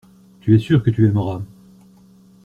[0.39, 1.43] Tu es sûr que tu aimeras.